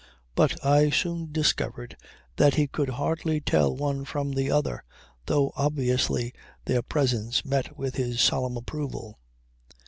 [0.33, 1.95] But I soon discovered
[2.37, 4.83] that he could hardly tell one from the other,
[5.27, 6.33] though obviously
[6.65, 9.19] their presence met with his solemn approval.